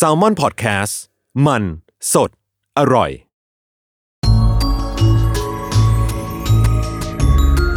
[0.00, 0.94] s a l ม o n PODCAST
[1.46, 1.62] มัน
[2.12, 2.30] สด
[2.78, 3.10] อร่อย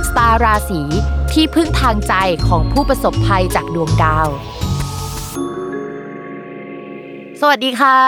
[0.07, 0.81] สตาร์ราศี
[1.33, 2.13] ที่พึ่งทางใจ
[2.47, 4.27] ของผู้ประสบภัยจากดวงดาว
[7.41, 7.99] สวัสดีค่ะ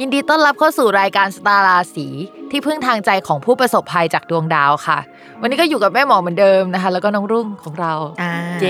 [0.00, 2.06] ยินดีต้อนรับเข้าสู่รายการสตาร์ราศี
[2.50, 4.98] ที่พึ่งทางใจของผู้ประสบภัยจากดวงดาวค่ะ
[5.40, 7.92] วันนี้ก็อยู่กับแม่หมอเหมือนเดิมนะคะ แล้วก็น้องรุ่งของเรา
[8.22, 8.64] อ่าเจ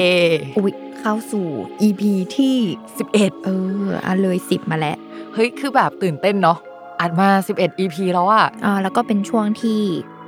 [0.56, 0.72] อุ๊ย
[1.02, 1.46] เข้าสู่
[1.82, 2.02] EP
[2.36, 2.54] ที่
[3.00, 3.48] 11 เอ
[3.80, 4.96] ออะเลย 10 มาแล้ว
[5.34, 6.58] เฮ้ย คือแบบตื่นเต้นเนาะ
[7.00, 9.80] อัดมา 11 EP แล้วอะอ่าแล้วก็เป็นช่วงที่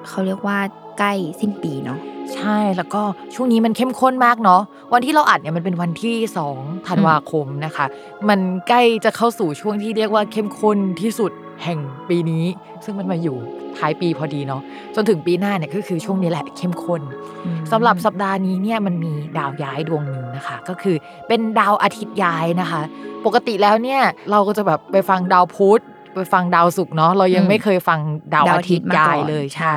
[0.08, 0.58] เขาเรียกว่า
[0.98, 1.98] ใกล้สิ้นปีเนาะ
[2.34, 3.02] ใช่แล้วก็
[3.34, 4.60] ช่วงนี้มันเข้มข้นมากเนาะ
[4.92, 6.16] วันที่เราอัดเนี่ยมันเป็นวันที่
[6.52, 7.86] 2ธันวาคมนะคะ
[8.28, 12.44] มันใกล้จะเข้าสู่ช่วงที่เรียกว่าเข้มข้นที่สุด แห่งปีนี้
[12.84, 13.36] ซึ่งมันมาอยู่
[13.78, 14.62] ท้ายปีพอดีเนาะ
[14.94, 17.02] จนถึงปีหน้าเนี่ยก็คือช่วงนี้แหละเข้มข้น
[17.46, 20.96] อืมสำหรับสัปดาห์นี้เนี่ยมันมีดาวย้ายดวงหนึ่งนะคะ ก็คือ
[21.28, 22.80] เป็นดาวอาทิตย์ย้ายนะคะ
[23.26, 25.82] ปกติแล้วเนี่ยเราก็จะแบบไปฟังดาวพุธ
[26.14, 27.98] ไปฟังดาวศุกร์เนาะเรายังไม่เคยฟัง
[28.34, 29.76] ดาวอาทิตย์มาย้าก่ยอนเลยใช่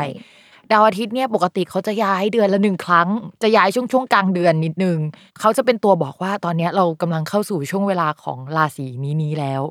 [0.71, 3.09] ดาวอาทิตย์เนี่ยปกติเขาจะย้ายเดือนละหนึ่งครั้ง
[3.41, 4.99] จะย้ายช่วงช่วงกลางเดือนนิดนึง
[5.39, 9.61] เขาจะเป็นตัวบอกว่าตอนเนี้ยเรากำลังเข้าสู่ช่วงเวลาของราศีนี้นี้แล้ว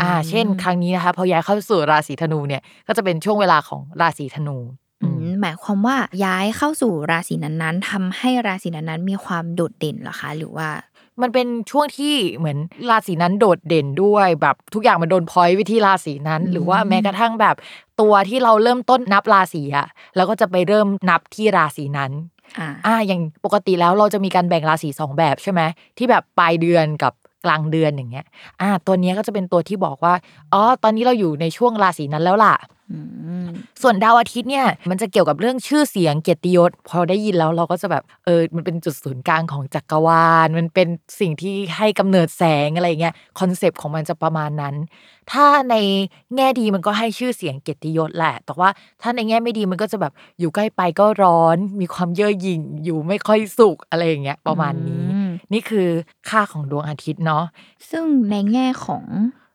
[0.00, 4.58] อ่า เช่น ครั้งนี้นะคะพอย้ายเข้าสู่ราศีธนูเนี่ยก็จะเป็นช่วงเวลาของราศีธนู
[5.02, 10.68] อืมหมายความว่าย้ายเข้าสู่ราศีนั้นๆทำให้ราศีนั้นๆมีความโดดเด่นเหรอคะ หรือว่า
[11.22, 12.58] มันเป็นช่วงที่เหมือน
[12.90, 17.56] ราศีนั้นโดดเด่นด้วยแบบทุกอย่างมันโดนพอยต์ไปที่ราศีนั้นอืมหรือว่าแม้กระทั่งแบบ
[18.00, 22.12] ตัวที่เราเริ่มต้นนับราศีอะเราก็จะไปเริ่มนับที่ราศีนั้น
[22.58, 25.60] อ่าอ่าอย่างปกติแล้วเราจะมีการแบ่งราศีสองแบบใช่ไหม
[25.98, 27.12] ที่แบบปลายเดือนกับ
[27.44, 28.26] กลางเดือนอย่างเงี้ย
[28.60, 30.14] อ่า ตัวเนี้ยก็จะเป็นตัวที่บอกว่า
[30.52, 32.54] อ๋อ ตอนนี้เราอยู่ในช่วงราศีนั้นแล้วล่ะ
[32.90, 32.98] อื
[33.44, 33.48] ม
[33.82, 40.88] ส่วนดาวอาทิตย์เนี่ยมันจะเกี่ยวกับเรื่องชื่อเสียงเกียรติยศพอได้ยินแล้วเราก็จะแบบเออมันเป็นจุดศูนย์กลางของจักรวาล มันเป็น
[41.20, 44.74] สิ่งที่ให้กำเนิดแสงอะไรเงี้ยคอนเซปต์ของมันจะประมาณนั้น
[45.32, 45.76] ถ้าใน
[46.36, 48.68] แง่ดีมันก็ให้ชื่อเสียงเกียรติยศแหละ แต่ว่า
[49.02, 55.11] ถ้าในแง่ไม่ดีมันก็จะแบบอยู่ใกล้ไปก็ร้อน มีความเย่อหยิ่งอยู่ไม่ค่อยสุขอะไรอย่างเงี้ยประมาณนี้อืม
[55.52, 55.88] นี่คือ
[56.30, 57.44] ค่าของดวงอาทิตย์เนาะ
[57.90, 59.04] ซึ่งในแง่ของ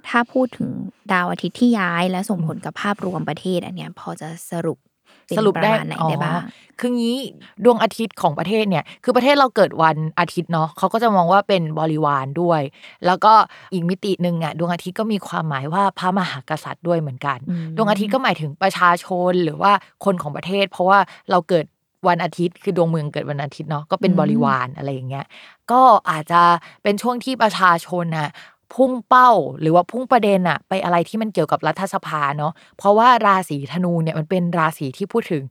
[0.07, 0.69] ถ้าพูดถึง
[1.11, 4.77] ดาวอาทิตย์ที่ย้ายและส่งผลกับภาพรวมประเทศอันเนี้ยพอจะสรุป
[5.25, 7.17] เป็นสรุปได้ประมาณไหนได้บ้างอ๋อคืองี้
[7.65, 12.61] ดวงอาทิตย์ของประเทศเนี่ย คือประเทศเราเกิดวันอาทิตย์เนาะเขาก็จะมองว่าเป็นบริวารด้วย
[13.05, 13.33] แล้วก็
[13.73, 19.71] อีกมิติหนึ่งอะดวงอาทิตย์ก็มีความหมายว่าพระมหากษัตริย์ด้วยเหมือนกันอืมดวงอาทิตย์ก็หมายถึงประชาชนหรือว่า
[20.05, 20.99] คนของประเทศ เพราะว่า
[21.31, 21.65] เราเกิด
[22.07, 25.25] วันอาทิตย์ คือดวงเมืองเกิดวันอาทิตย์เนาะก็เป็นบริวารอะไรอย่างเงี้ย
[25.72, 26.41] ก็อาจจะ
[26.84, 28.29] เป็นช่วงที่ประชาชนน่ะ
[28.75, 29.31] พุ่งเป้า
[29.62, 35.44] หรือว่าพุ่งประเด็นอะไปอะไรที่มันเกี่ยวกับรัฐสภาเนาะเพราะว่าราศีธนูเนี่ยมันเป็นราศีที่พูดถึง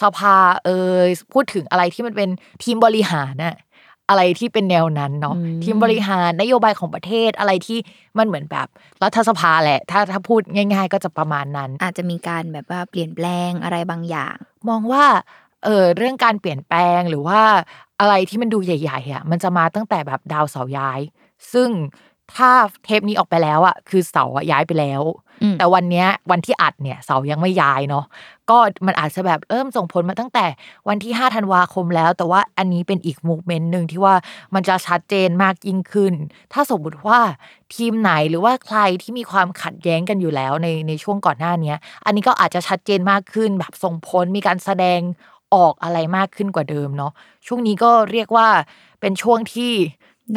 [0.00, 0.70] สภาเอ
[1.06, 2.28] ยพูดถึงอะไรที่มันเป็น
[2.62, 3.56] ทีมบริหารน่ะ
[4.08, 7.78] อะไรที่เป็นแนวนั้นเนาะอืมทีมบริหารนโยบายของประเทศอะไรที่
[8.18, 8.66] มันเหมือนแบบ
[9.02, 14.36] รัฐสภาแหละ ถ้าถ้าพูดง่าย ๆ ก็จะประมาณนั้น อาจจะมีการแบบว่าเปลี่ยนแปลงอะไรบางอย่าง
[14.68, 15.04] มองว่า
[15.64, 17.40] เออเรื่องการเปลี่ยนแปลงหรือว่า
[18.00, 21.00] อะไรที่มันดูใหญ่ๆอะมันจะมาตั้งแต่แบบดาวเสาร์ย้าย
[21.52, 21.70] ซึ่ง
[22.34, 22.50] ถ้า
[22.84, 25.02] เทปนี้ออกไปแล้วอะคือเสาร์อะย้ายไปแล้ว
[25.42, 28.04] อืมแต่วันเนี้ยวันที่อัดเนี่ยเสาร์ยังไม่ย้ายเนาะ
[28.50, 30.46] ก็มันอาจจะแบบเริ่มส่งผลมาตั้งแต่
[30.88, 34.14] วันที่5ธันวาคมแล้ว แต่ว่าอันนี้เป็นอีกมูฟเมนต์หนึ่งที่ว่า
[34.54, 36.14] มันจะชัดเจนมากยิ่งขึ้น
[36.52, 37.18] ถ้าสมมติว่า
[37.74, 45.00] ทีมไหนหรือว่าใครที่มีความขัดแย้งกันอยู่แล้วในในช่วงก่อนหน้าเนี้ยอันนี้ก็อาจจะชัดเจนมากขึ้นแบบส่งผลมีการแสดง
[45.54, 47.12] ออกอะไรมากขึ้นกว่าเดิมเนาะ
[47.46, 48.48] ช่วงนี้ก็เรียกว่า
[49.00, 49.72] เป็นช่วงที่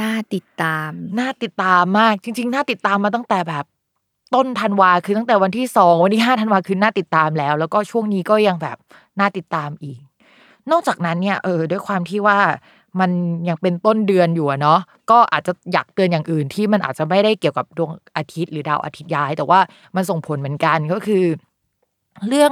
[0.01, 3.65] น่าติดตามน่าติดตามมากจริง ๆ น่าติดตามมาตั้งแต่แบบ
[4.35, 8.77] ต้นธันวาคือตั้งแต่วันที่สองวันที่ห้าธันวาคือน่าติดตามแล้ว แล้วก็ช่วงนี้ก็ยังแบบ
[9.19, 9.99] น่าติดตามอีก
[10.71, 12.39] นอกจากนั้นเนี่ยเออด้วยความที่ว่า
[12.99, 13.11] มัน
[13.49, 14.79] ยังเป็นต้นเดือนอยู่อะเนาะ
[15.11, 19.59] ก็อาจจะอยากเตือนอย่างอื่นที่มันอาจจะไม่ได้เกี่ยวกับดวงอาทิตย์หรือดาวอาทิตย์ย้าย แต่ว่า
[19.95, 21.25] มันส่งผลเหมือนกันก็คือ
[22.27, 22.51] เรื่อง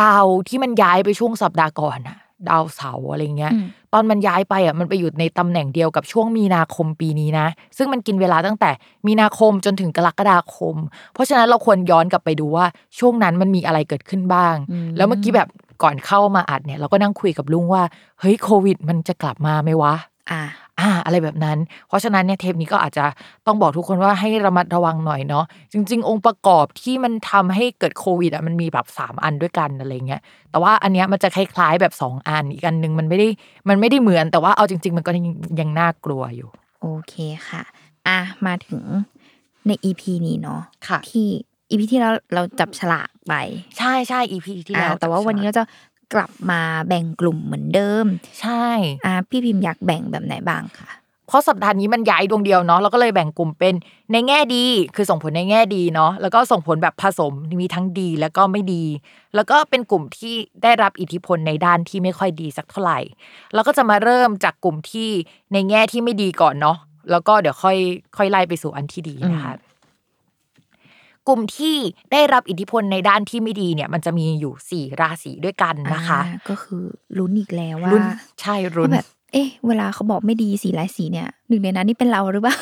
[0.00, 8.70] ดาวที่มันย้ายไปช่วงสัปดาห์ก่อนอะดาวเสาร์อะไรเงี้ยอืมตอนมันย้ายไปอะมันไปอยู่ในตำแหน่งเดียวกับช่วงมีนาคมปีนี้นะ ซึ่งมันกินเวลาตั้งแต่
[9.06, 10.76] มีนาคมจนถึงกรกฎาคม
[11.14, 12.66] เพราะฉะนั้นเราควรย้อนกลับไปดูว่า
[12.98, 15.48] ช่วงนั้นมันมีอะไรเกิดขึ้นบ้างอืมแล้วเมื่อกี้แบบ
[15.82, 17.82] ก่อนเข้ามาอัดเนี่ยเราก็นั่งคุยกับลุงว่า
[18.20, 19.94] เฮ้ยโควิด มันจะกลับมาไหมวะ
[20.30, 20.42] อ่า
[20.80, 21.58] อ่าอะไรแบบนั้น
[21.88, 23.04] เพราะฉะนั้นเนี่ยเทปนี้ก็อาจจะ
[23.46, 30.20] ต้องบอกทุกคนว่าให้ระมัดระวังหน่อยเนาะจริง ๆ องค์ประกอบที่มันทำให้เกิดโควิดอะมันมีแบบสามอันด้วยกันอะไรเงี้ย
[30.50, 33.28] แต่ว่าอันเนี้ยมันจะคล้ายๆแบบสองอันอีกอันหนึงมันไม่ได้
[33.68, 35.26] มันไม่ได้เหมือนแต่ว่าเอาจริง ๆ มันก็ยัง
[35.60, 36.48] ยังน่ากลัวอยู่
[36.80, 37.14] โอเค
[37.48, 37.62] ค่ะ
[38.08, 38.82] อะมาถึง
[39.66, 41.28] ใน EP นี้เนาะค่ะที่
[41.70, 43.34] EP ที่แล้วเราจับฉลากไป
[43.78, 45.64] ใช่ใช่ EP ที่แล้วอะแต่ว่าวันนี้เราจะ
[46.14, 48.06] กลับมาแบ่งกลุ่มเหมือนเดิม
[48.40, 48.66] ใช่
[49.04, 50.90] อะพี่พิมพ์อยากแบ่งแบบไหนบ้างคะ
[51.28, 53.74] เพราะสัปดาห์นี้มันย้ายดวงเดียวเนาะเราก็เลยแบ่งกลุ่มเป็น
[54.12, 54.64] ในแง่ดี
[54.96, 58.84] คือส่งผลในแง่ดีเนาะแล้วก็ส่งผลแบบผสมมีทั้งดีแล้วก็ไม่ดี
[59.34, 62.98] แล้วก็เป็นกลุ่มที่ได้รับอิทธิพลในด้านที่ไม่ค่อยดีสักเท่าไหร่
[63.54, 65.08] เราก็จะมาเริ่มจากกลุ่มที่
[65.52, 66.78] ในแง่ที่ไม่ดีก่อนเนาะ
[67.10, 67.76] แล้วก็เดี๋ยวค่อย
[68.16, 69.54] ค่อยไล่ไปสู่อันที่ดีนะคะ
[71.28, 71.76] กลุ่มที่
[72.12, 76.82] ได้รับอิทธิพลในด้านที่ไม่ดีเนี่ย มันจะมีอยู่สี่ราศีด้วยกันนะคะอ่าก็คือ
[77.18, 78.06] ลุ้นอีกแล้วว่ารุ่น
[78.40, 82.56] ใช่รุ่ว่านแบบเอ๊ะเวลาเขาบอกไม่ดีสีหลายสีเนี่ยหนึ่งในนั้นนี่เป็นเราหรือเปล่า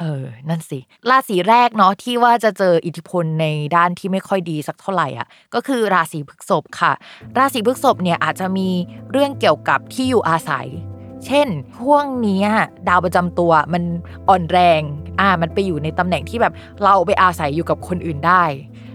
[0.00, 0.78] เออ นั่นสิ
[1.10, 3.46] ราศีแรกเนาะที่ว่าจะเจออิทธิพลใน
[3.76, 6.92] ด้านที่ไม่ค่อยดีสักเท่าไหร่อะ ก็คือราศีพฤษภค่ะ
[7.38, 8.68] ราศีพฤษภเนี่ยอาจจะมี
[9.10, 10.68] เรื่องเกี่ยวกับที่อยู่อาศัย
[11.26, 11.48] เช่น
[11.78, 12.48] ช่วงเนี้ย
[12.88, 13.82] ดาวประจำตัวมัน
[14.28, 14.82] อ่อนแรง
[15.20, 16.52] อ่ามันไปอยู่ในตำแหน่งที่แบบ
[16.84, 18.44] เราไปอาศัยอยู่กับคนอื่นได้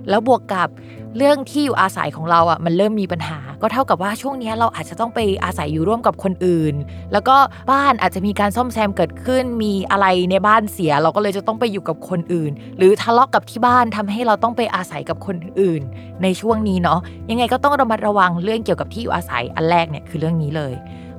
[0.10, 0.70] แล้วบวกกับ
[1.18, 6.76] เรื่องที่อยู่อาศัยของเราอะมันเริ่มมีปัญหา ก็เท่ากับว่าช่วงนี้เราอาจจะต้องไปอาศัยอยู่ร่วมกับคนอื่น
[7.12, 7.36] แล้วก็
[7.72, 15.82] บ้านอาจจะมีการซ่อมแซมเกิดขึ้น มีอะไรในบ้านเสีย เราก็เลยจะต้องไปอยู่กับคนอื่น หรือทะเลาะกับที่บ้านทำให้เราต้องไปอาศัยกับคนอื่น
[16.24, 20.74] ในช่วงนี้เนาะยังไงก็ต้องระมัดระวังเรื่องเกี่ยวกับที่อยู่อาศัยอันแรกเนี่ยคือเรื่องนี้เลย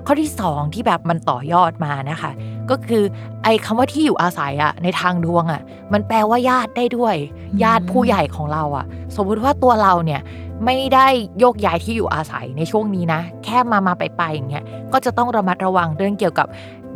[0.07, 2.31] ข้อที่สองที่แบบมันต่อยอดมานะคะ
[2.71, 3.03] ก็คือ
[3.45, 5.63] ไอ้คำว่าที่อยู่อาศัยอะในทางดวงอะ
[5.93, 7.15] มันแปลว่าญาติได้ด้วย
[7.63, 8.87] ญาติผู้ใหญ่ของเราอะ
[9.17, 10.21] สมมุติว่าตัวเราเนี่ย
[10.65, 11.07] ไม่ได้
[11.39, 16.47] โยกย้ายที่อยู่อาศัยในช่วงนี้นะ แค่มามาไปไปอย่างเงี้ยก็จะต้องระมัดระวังเรื่องเกี่ยวกับ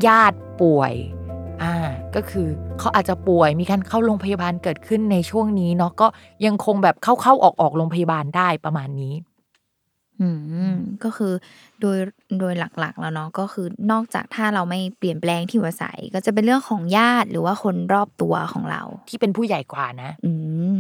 [0.07, 0.93] ญาติป่วย
[1.63, 1.75] อ่า
[2.15, 2.47] ก็คือ
[2.79, 6.07] เขาอาจจะป่วยมีการเข้าโรงพยาบาลเกิดขึ้นในช่วงนี้เนาะก็
[6.47, 9.15] ยังคงแบบเข้าเข้าออกออกโรงพยาบาลได้ประมาณนี้
[10.21, 10.29] อื
[10.73, 10.75] ม
[11.05, 11.33] ก็คือ
[11.81, 11.99] โดย
[12.41, 20.31] โดยหลัก ๆ แล้วเนาะ ก็คือนอกจากถ้าเราไม่เปลี่ยนแปลงที่อยู่อาศัย ก็จะเป็นเรื่องของญาติ หรือว่าคนรอบตัวของเรา ที่เป็นผู้ใหญ่กว่านะ อื
[20.75, 20.77] ม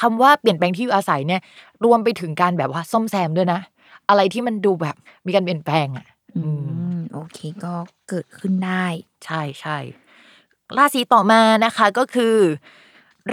[0.00, 1.40] คำว่าเปลี่ยนแปลงที่อยู่อาศัยเนี่ย
[1.84, 3.60] รวมไปถึงการแบบว่าซ่อมแซมด้วยนะ
[4.08, 4.96] อะไรที่มันดูแบบ
[5.26, 6.06] มีการเปลี่ยนแปลงอะ
[6.36, 6.42] อื
[6.94, 7.72] ม โอเค ก็
[8.08, 8.84] เกิดขึ้นได้
[9.24, 9.78] ใช่ใช่
[10.76, 12.36] ราศีต่อมานะคะก็คือ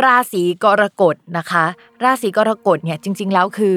[0.04, 1.66] ราศีกรกฎนะคะ
[2.04, 3.75] ราศีกรกฎเนี่ยจริง ๆ แล้วคือ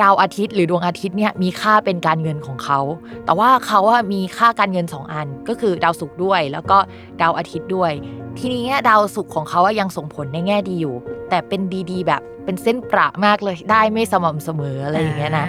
[0.00, 2.80] ดาวอาทิตย์หรือดวงอาทิตย์เนี่ยมีค่าเป็นการเงินของเขา
[3.24, 6.78] แต่ว่าเขาอะมีค่าการเงินสองอัน ก็คือดาวศุกร์ด้วย แล้วก็
[7.20, 7.92] ดาวอาทิตย์ด้วย
[8.38, 10.94] ทีนี้ดาวศุกร์ของเขาอะยังส่งผลในแง่ดีอยู่
[11.28, 11.60] แต่เป็น
[11.90, 15.46] ดีๆ แบบเป็นเส้นประมากเลยได้ไม่สม่ำเสมออะไรอย่างเงี้ยนะ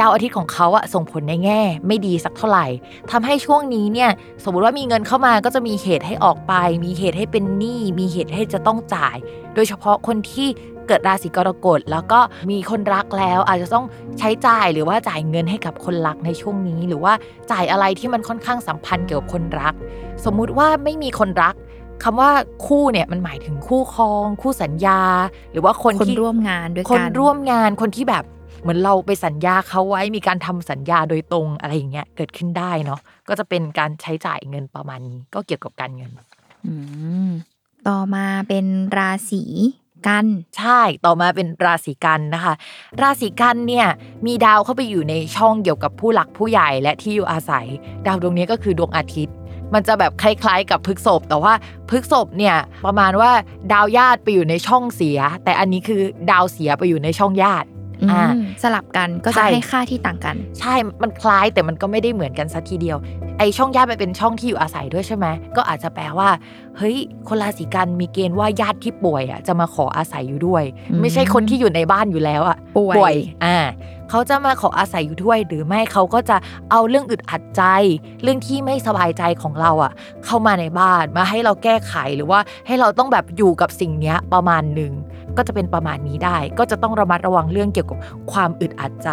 [0.00, 2.66] ดาวอาทิตย์ของเขาอะส่งผลในแง่ ไม่ดีสักเท่าไหร่
[3.10, 4.10] ทำให้ช่วงนี้เนี่ย
[4.44, 6.52] สมมติว่ามีเงินเข้ามาก็จะมีเหตุให้ออกไป
[6.84, 9.16] มีเหตุให้เป็นหนี้มีเหตุให้จะต้องจ่าย
[9.54, 10.48] โดยเฉพาะคนที่
[10.88, 12.20] เกิดราศีกรกฎแล้วก็
[12.50, 13.84] มีคนรักแล้วอาจจะต้อง
[14.18, 17.12] ใช้จ่ายหรือว่าจ่ายเงินให้กับคนรักในช่วงนี้ หรือว่า
[17.50, 19.74] จ่ายอะไรที่มันค่อนข้างสัมพันธ์เกี่ยวกับคนรัก
[20.24, 21.54] สมมุติว่าไม่มีคนรัก
[22.02, 22.30] คำว่า
[22.66, 25.00] คู่เนี่ยมันหมายถึงคู่ครอง คู่สัญญา
[25.52, 28.24] หรือว่าคนคนที่ร่วมงานด้วยคนกันร่วมงานคนที่แบบ
[28.62, 36.10] เหมือนเราไปสัญญาเขาไว้มีการทำสัญญาโดยตรงอะไรอย่างเงี้ยเกิดขึ้นได้เนาะก็จะเป็นการใช้จ่ายเงินประมาณนี้ ก็เกี่ยวกับการเงิน
[36.66, 36.74] อื
[37.26, 37.28] ม
[37.88, 38.66] ต่อมาเป็น
[38.98, 39.42] ราศี
[40.06, 40.24] กัน
[40.58, 42.54] ใช่ต่อมาเป็นราศีกันนะคะ
[43.02, 43.86] ราศีกันเนี่ย
[44.26, 47.66] มีดาวเข้าไปอยู่ในช่องเกี่ยวกับผู้หลักผู้ใหญ่และที่อยู่อาศัย
[48.06, 49.34] ดาวดวงนี้ก็คือดวงอาทิตย์
[49.74, 51.54] มันจะแบบคล้ายๆ กับพฤกษบแต่ว่า
[51.90, 53.30] พฤกษบเนี่ยประมาณว่า
[53.72, 57.68] ดาวญาติไปอยู่ในช่องเสีย แต่อันนี้คือดาวเสียไปอยู่ในช่องญาติ
[58.02, 58.24] อืมอ่า
[58.62, 62.96] สลับกันก็ใช่จะให้ค่าที่ต่างกัน ใช่มันคล้ายแต่มันก็ไม่ได้เหมือนกันสักทีเดียว
[63.38, 66.28] ไอช่องญาติมันเป็นช่องที่อยู่อาศัยด้วยใช่ไหมก็อาจจะแปลว่า
[66.78, 66.96] เฮ้ย
[67.28, 73.58] คนราศีกันมีเกณฑ์ว่าญาติที่ป่วยอะจะมาขออาศัยอยู่ด้วยอืมไม่ใช่คนที่อยู่ในบ้านอยู่แล้วอะป่วยอ่า
[74.10, 76.36] เขาจะมาขออาศัยอยู่ด้วย หรือไม่เขาก็จะ
[76.70, 77.62] เอาเรื่องอึดอัดใจ
[78.22, 79.92] เรื่องที่ไม่สบายใจของเราอะ
[80.24, 84.92] เข้ามาในบ้านมาให้เราแก้ไขหรือว่าให้เราต้องแบบอยู่กับสิ่งเนี้ยประมาณหนึ่ง
[85.38, 87.98] ก็จะเป็นประมาณนี้ได้ ก็จะต้องระมัดระวังเรื่องเกี่ยวกับ
[88.32, 89.10] ความอึดอัดใจ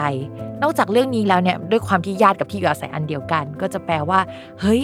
[0.61, 4.19] นอกจากเรื่องนี้แล้วเนี่ยด้วยความที่ญาติกับที่อยู่อาศัยอันเดียวกัน ก็จะแปลว่า
[4.61, 4.83] เฮ้ย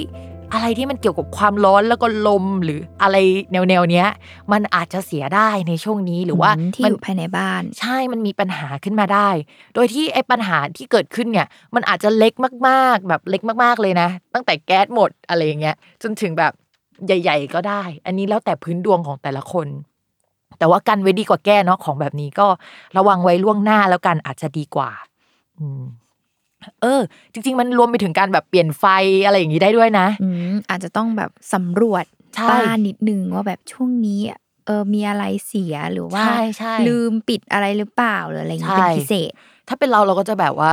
[0.54, 3.18] อะไรที่มันเกี่ยวกับความร้อนแล้วก็ลมหรืออะไร
[3.52, 4.08] แนวแนวๆเนี้ย
[4.52, 9.30] มันอาจจะเสียได้ในช่วงนี้หรือว่าอืมที่มัอยู่ภายในบ้าน ใช่มันมีปัญหาขึ้นมาได้
[9.76, 12.34] โดยที่ไอ้ปัญหาที่เกิดขึ้นเนี่ย มันอาจจะเล็ก
[12.68, 16.54] มากๆ แบบเล็กมากๆเลยนะ ตั้งแต่แก๊สหมดอะไรอย่างเงี้ยจนถึงแบบ
[17.06, 19.68] ใหญ่ ๆ ก็ได้ อันนี้แล้วแต่พื้นดวงของแต่ละคน
[20.62, 22.48] แต่ว่ากันไว้ดีกว่าแก้เนาะของแบบนี้ก็
[22.98, 24.90] ระวังไว้ล่วงหน้าแล้วกันอาจจะดีกว่า
[25.60, 25.84] อืม
[26.82, 27.02] เออ
[27.34, 28.86] จริง ๆ มันรวมไปถึงการแบบเปลี่ยนไฟ
[29.26, 34.22] อะไรอย่างนี้ได้ด้วยนะอืมอาจจะต้องแบบสำรวจใช่บ้านนิดนึงว่าแบบช่วงนี้
[34.66, 39.32] เออมีอะไรเสียหรือว่าใช่ใช่ลืมปิดอะไรหรือเปล่าหรืออะไรอย่างนี้ใช่เป็นพิเศษ
[39.68, 40.72] ถ้าเป็นเราเราก็จะแบบว่า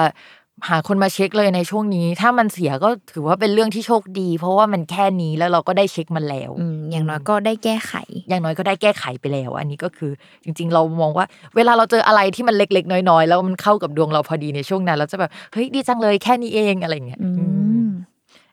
[0.69, 7.93] หาคนมาเช็คเลยในช่วงนี้ ถ้ามันเสียก็ถือว่าเป็นเรื่องที่โชคดี เพราะว่ามันแค่นี้แล้วเราก็ได้เช็คมันแล้วอืมอย่างน้อยก็ได้แก้ไข
[8.29, 10.11] อย่างน้อยก็ได้แก้ไขไปแล้ว อันนี้ก็คือ
[10.45, 17.45] จริง ๆ เรามองว่า เวลาเราเจออะไรที่มันเล็ก ๆ น้อยๆ แล้วมันเข้ากับดวงเราพอดีในช่วงนั้นเราจะแบบเฮ้ยดีจังเลยแค่นี้เองอะไรอย่างเงี้ยอือื
[17.83, 17.89] มม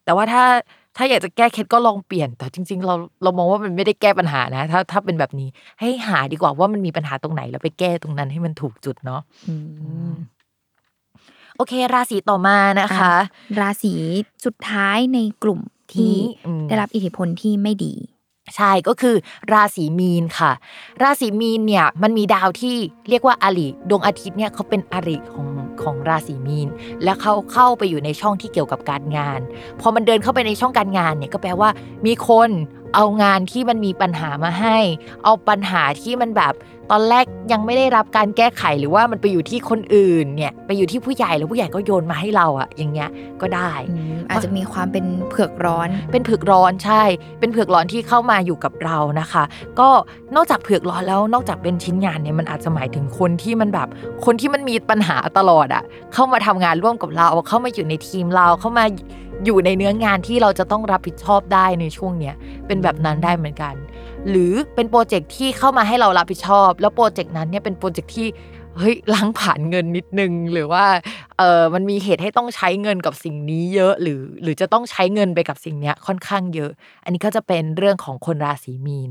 [0.05, 0.43] แต่ว่าถ้า
[0.97, 9.55] ถ้าอยากจะแก้เคล็ดก็ลองเปลี่ยน แต่จริง ๆ เราเรามองว่ามันไม่ได้แก้ปัญหานะ ถ้าถ้าเป็นแบบนี้ให้หาดีกว่าว่ามันมีปัญหาตรงไหนแล้วไปแก้ตรงนั้นให้มันถูกจุดเนาะอื
[10.11, 10.13] ม
[11.57, 13.13] โอเค ราศีต่อมานะคะ
[13.59, 13.93] ราศี
[14.45, 15.59] สุดท้ายในกลุ่ม
[15.93, 17.93] ที่นี้อืมได้รับอิทธิพลที่ไม่ดี
[18.55, 19.15] ใช่ก็คือ
[19.53, 20.51] ราศีมีนค่ะ
[21.03, 22.75] ราศีมีนเนี่ยมันมีดาวที่
[23.09, 25.47] เรียกว่าอริดวงอาทิตย์เนี่ยเขาเป็นอริของ
[25.81, 26.67] ของราศีมีน
[27.03, 29.39] และเขาเข้าไปอยู่ในช่องที่เกี่ยวกับการงาน
[29.81, 31.69] พอมันเดินเข้าไปในช่องการงานเนี่ยก็แปลว่า
[32.05, 32.49] มีคน
[32.95, 34.77] เอางานที่มันมีปัญหามาให้
[35.23, 36.53] เอาปัญหาที่มันแบบ
[36.91, 43.09] ตอนแรกยังไม่ได้รับการแก้ไขหรือว่ามันไปอยู่ที่คนอื่นเนี่ยไปอยู่ที่ผู้ใหญ่แล้วผู้ใหญ่ก็โยนมาให้เราอะอย่างเงี้ย
[43.41, 47.03] ก็ได้อืมอาจจะมีความเป็นเผือกร้อน เป็นเผือกร้อนใช่
[47.39, 49.43] เป็นเผือกร้อนที่เข้ามาอยู่กับเรานะคะ
[49.79, 49.89] ก็
[50.35, 53.87] นอกจากเผือกร้อนแล้วนอกจากเป็นชิ้นงานเนี่ยมันอาจจะหมายถึงคนที่มันแบบ
[54.25, 55.83] คนที่มันมีปัญหาตลอดอะ
[56.13, 58.85] เข้ามาทำงานร่วมกับเราเข้ามาอยู่ในทีมเราเข้ามา
[59.45, 62.35] อยู่ในเนื้องานที่เราจะต้องรับผิดชอบได้ในช่วงเนี้ย
[62.67, 63.75] เป็นแบบนั้นได้เหมือนกัน
[64.29, 68.27] หรือเป็นโปรเจกต์ที่เข้ามาให้เรารับผิดชอบ แล้วโปรเจกต์นั้นเนี่ยเป็นโปรเจกต์ที่
[68.79, 70.85] เฮ้ยล้างผ่านเงินนิดนึง หรือว่า
[71.37, 76.71] เออมันมีเหตุให้ต้องใช้เงินกับสิ่งนี้เยอะหรือ หรือจะต้องใช้เงินไปกับสิ่งเนี้ยค่อนข้างเยอะ
[77.03, 79.09] อันนี้ก็จะเป็นเรื่องของคนราศีมีน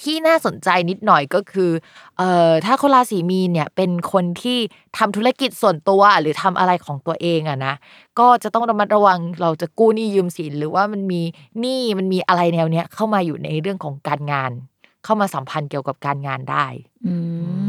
[0.00, 1.70] ที่น่าสนใจนิดหน่อยก็คือ
[2.18, 4.58] เอ่อถ้าคนราศีมีนเนี่ยเป็นคนที่
[4.98, 7.74] ทำธุรกิจส่วนตัวหรือทำอะไรของตัวเองอะนะ
[8.18, 11.22] ก็จะต้องระมัดระวังเราจะกู้หนี้ยืมสิน หรือว่ามันมี
[11.60, 14.52] หนี้มันมีอะไรแนวเนี้ยเข้ามาอยู่ในเรื่องของการงาน
[15.04, 16.66] เข้ามาสัมพันธ์เกี่ยวกับการงานได้
[17.06, 17.14] อื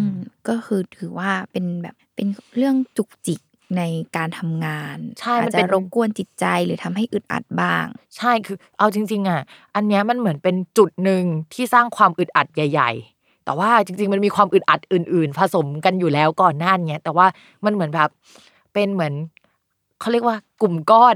[0.07, 0.11] ม
[0.47, 3.41] ก็คือถือว่าเป็นแบบเป็นเรื่องจุกจิก
[3.77, 3.83] ใน
[4.17, 7.85] การทำงานใช่อามัจนเป็จะนรบกวนจิตใจหรือทำให้อึดอัดบ้าง
[8.17, 9.41] ใช่คือ เอาจริง ๆ อะ
[9.75, 17.27] อันเนี้ยมันเหมือนเป็นจุดหนึ่งที่สร้างความอึดอัดใหญ่ ๆ แต่ว่าจริง ๆ มันมีความอึดอัดอื่น ๆ ผสมกันอยู่แล้วก่อนหน้าเนี้ยแต่ว่า
[17.65, 18.09] มันเหมือนแบบ
[18.73, 19.13] เป็นเหมือน
[19.99, 21.15] เขาเรียกว่ากลุ่มก้อน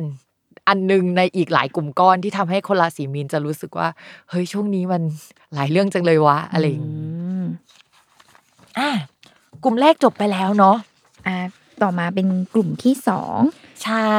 [0.67, 3.87] อันหนึงในอีกหลายกลุ่มก้อนที่ทำให้คนราศีมีนจะรู้สึกว่า
[4.29, 5.01] เฮ้ยช่วงนี้มัน
[5.53, 7.09] หลายเรื่องจังเลยวะอะไรอย่างงี้
[7.41, 7.43] ม
[8.77, 8.89] อะ
[9.65, 10.77] กลุ่มแรกจบไปแล้วเนาะ
[11.27, 11.37] อ่า
[11.81, 13.39] ต่อมาเป็นกลุ่มที่สอง
[13.83, 14.15] ใช่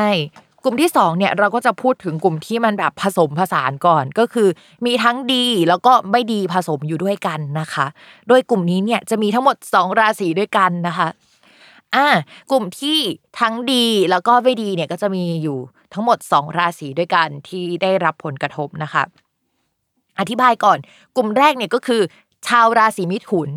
[0.65, 4.49] กลุ่มที่สองเนี่ยเราก็จะพูดถึงกลุ่มที่มันแบบผสมผสานก่อนก็คือ
[4.87, 7.87] มีทั้งดีแล้วก็ไม่ดีผสมอยู่ด้วยกันนะคะ
[8.29, 11.09] โดยกลุ่มนี้เนี่ยจะมีทั้งหมด 2 ราศีด้วยกันนะคะ
[11.95, 12.07] อ่า
[12.51, 12.99] กลุ่มที่
[13.41, 15.59] ทั้งดีแล้วก็ไม่ดีเนี่ยก็จะมีอยู่
[15.93, 19.03] ทั้งหมด 2 ราศีด้วยกันที่ได้รับผลกระทบนะคะ
[20.19, 20.79] อธิบายก่อน
[21.17, 22.03] กลุ่มแรกเนี่ยก็คือ
[22.47, 23.51] ชาวราศีมิถุน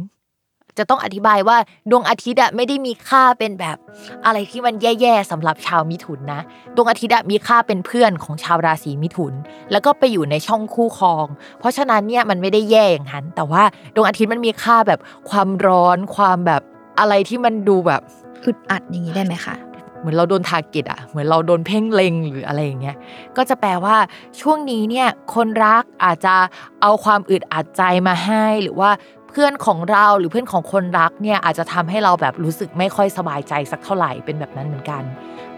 [0.79, 1.57] จะต้องอธิบายว่า
[1.89, 3.77] ดวงอาทิตย์อะไม่ได้มีค่าเป็นแบบ
[4.25, 6.41] อะไรที่มันแย่ๆสำหรับชาวมิถุนนะ
[6.75, 9.33] ดวงอาทิตย์อะมีค่าเป็นเพื่อนของชาวราศีมิถุน
[9.71, 11.25] แล้วก็ไปอยู่ในช่องคู่ครอง
[11.59, 13.63] เพราะฉะนั้นเนี่ยมันไม่ได้แย่อย่างนั้น แต่ว่า
[13.95, 16.61] ดวงอาทิตย์มันมีค่าแบบความร้อนความแบบ
[16.99, 18.01] อะไรที่มันดูแบบ
[18.45, 19.55] อึดอัดอย่างนี้ได้ไหมคะ
[19.99, 22.97] เหมือนเราโดนทาร์เก็ตอะเหมือนเราโดนเพ่งเล็งหรืออะไรอย่างเงี้ย
[23.37, 23.97] ก็จะแปลว่า
[24.41, 26.35] ช่วงนี้เนี่ยคนรักอาจจะ
[26.81, 28.89] เอาความอึดอัดใจมาให้ หรือว่า
[29.31, 35.03] เพื่อนของเราหรือเพื่อนของคนรักเนี่ยอาจจะทำให้เราแบบรู้สึกไม่ค่อยสบายใจสักเท่าไหร่เป็นแบบนั้นเหมือนกัน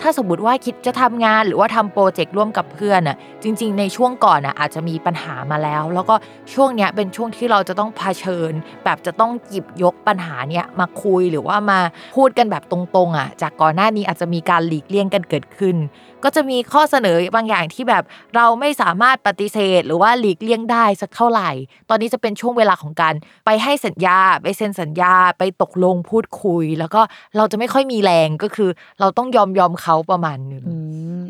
[0.01, 6.15] ถ้าสมมติว่าคิดจะทำงาน หรือว่าทำโปรเจกต์ร่วมกับเพื่อนอะจริง ๆ ในช่วงก่อนอะอาจจะมีปัญหามาแล้ว แล้วก็
[6.53, 8.51] ช่วงเนี้ยเป็นช่วงที่เราจะต้องเผชิญ
[8.83, 11.79] แบบจะต้องหยิบยกปัญหาเนี้ยมาคุยหรือว่ามา
[12.15, 15.75] พูดกันแบบตรงๆอะจากก่อนหน้านี้อาจจะมีการหลีกเลี่ยงกันเกิดขึ้น
[16.23, 18.03] ก็จะมีข้อเสนอบางอย่างที่แบบ
[18.35, 21.49] เราไม่สามารถปฏิเสธ หรือว่าหลีกเลี่ยงได้สักเท่าไหร่
[21.89, 23.13] ตอนนี้จะเป็นช่วงเวลาของการ
[23.45, 27.01] ไปให้สัญญา ไปเซ็นสัญญา ไปตกลงพูดคุย แล้วก็
[27.37, 30.75] เราจะไม่ค่อยมีแรงก็คือ เราต้องยอมยอมเขาประมาณหนึ่งอื
[31.19, 31.21] ม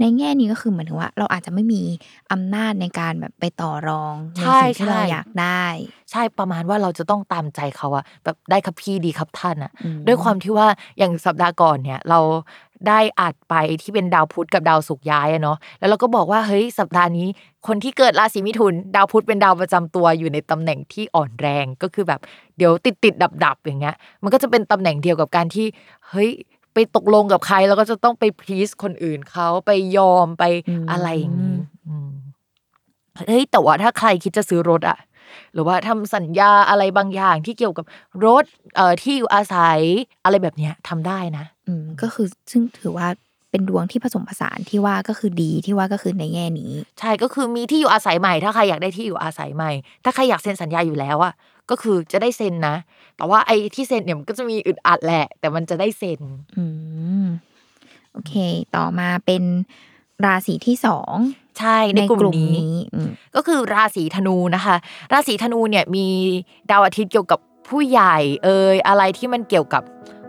[0.00, 1.82] ในแง่นี้ก็คือเหมือนถึงว่า เราอาจจะไม่มี
[2.32, 5.66] อำนาจในการแบบไปต่อรองในใช่สิ่งที่เราใช่อยากได้
[6.10, 10.66] ใช่ประมาณว่าเราจะต้องตามใจเขาอะแบบได้ครับพี่ดีครับท่านอะอืมด้วยความที่ว่า
[10.98, 12.20] อย่างสัปดาห์ก่อนเนี่ย เรา
[12.88, 17.28] ได้อัดไปที่เป็นดาวพุธกับดาวศุกร์ย้ายอะเนาะแล้วเราก็บอกว่าเฮ้ยสัปดาห์นี้
[17.66, 22.20] คนที่เกิดราศีมิถุน ดาวพุธเป็นดาวประจำตัวอยู่ในตำแหน่งที่อ่อนแรงก็คือแบบ
[22.56, 25.66] เดี๋ยวติดติดดับดับๆอย่างเงี้ย มันก็จะเป็นตำแหน่งเดียวกับการที่
[26.08, 26.30] เฮ้ย
[26.76, 31.56] ไปตกลงกับใครแล้วก็จะต้องไปพลีสคนอื่นเขาไปยอมไปอืมอะไรอย่างนี้
[31.88, 32.10] อืม
[33.26, 34.98] เฮ้ยแต่ว่าถ้าใครคิดจะซื้อรถอะ
[35.52, 37.84] หรือว่าทำสัญญาอะไรบางอย่างที่เกี่ยวกับ
[38.26, 38.44] รถ
[38.76, 39.80] เอ่อที่อยู่อาศัย
[40.24, 43.08] อะไรแบบเนี้ยทำได้นะ อืมก็คือซึ่งถือว่า
[43.50, 49.70] เป็นดวงที่ผสมผสานที่ว่าก็คือดีที่ว่าก็คือในแง่นี้ ใช่ก็คือมีที่อยู่อาศัยใหม่ ถ้าใครอยากได้ที่อยู่อาศัยใหม่
[50.04, 51.32] ถ้าใครอยากเซ็นสัญญาอยู่แล้วอะ
[51.70, 52.76] ก็คือจะได้เซ็นนะ
[53.16, 56.20] แต่ว่าไอ้ที่เซ็นเนี่ยมันก็จะมีอึดอัดแหละ แต่มันจะได้เซ็น
[56.58, 56.64] อื
[57.22, 57.26] ม
[58.12, 58.34] โอเค
[58.76, 59.42] ต่อมาเป็น
[60.24, 61.14] ราศีที่สอง
[61.58, 64.76] ใช่ในกลุ่มนี้อืมก็คือราศีธนูนะคะ
[65.12, 66.06] ราศีธนูเนี่ยมี
[66.70, 69.82] ดาวอาทิตย์เกี่ยวกับผู้ใหญ่ เอ่ยอะไรที่มันเกี่ยวกับ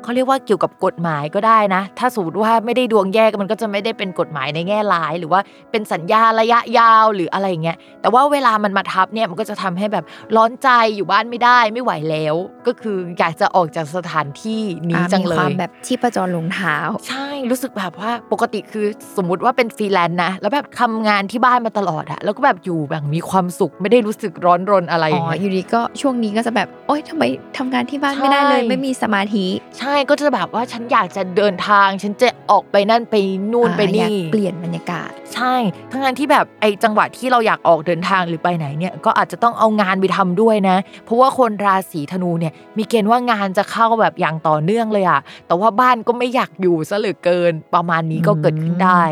[0.03, 12.35] เขาเรียกว่าเกี่ยวกับกฎหมายก็ได้นะ ถ้าสมมติว่าไม่ได้ดวงแย่มันก็จะไม่ได้เป็นกฎหมายในแง่ร้าย หรือว่าเป็นสัญญาระยะยาวหรืออะไรอย่างเงี้ยแต่ว่าเวลามันมาทับเนี่ยมันก็จะทำให้แบบร้อนใจอยู่บ้านไม่ได้ไม่ไหวแล้ว
[12.67, 16.77] ก็คืออยากจะออกจากสถานที่นี้อ่าจังมีเลความยแบบชีพจรลงเท้า
[17.07, 18.85] ใช่รู้สึกแบบว่าปกติคือ
[19.17, 27.23] สมมุติว่าเป็นฟรีแลนซ์นะแล้วแบบทำงานที่บ้านมาตลอดอะแล้วก็แบบอยู่แบบมีความสุขไม่ได้รู้สึกร้อนรนอะไรออ๋ย่างอเงี้ยอยู่ดีก็ช่วงนี้ก็จะแบบโอ๊ยทำไม
[27.57, 29.45] ทำงานที่บ้านไม่ได้เลยใช่ไม่มีสมาธิ
[29.79, 33.15] ใช่ก็จะแบบว่าฉันอยากจะเดินทาง ฉันจะออกไปนั่นไป
[33.51, 35.55] นู่นอ่าไปอยากนี่เปลี่ยนบรรยากาศ ใช่
[35.91, 49.03] ทั้งนั้นที่แบบไอ้จังหวะที่เราอยากออกเดินทางหรือไปไหนเนี่ยก็อาจจะต้องเอางานไปทำด้วยนะ เพราะว่าคนราศีธนูเนี่ยมีเกณฑ์ว่างานจะเข้าแบบอย่างต่อเนื่องเลยอะแต่ว่าบ้านก็ไม่อยากอยู่ซะเหลือเกินประมาณนี้ก็เกิดขึ้นได้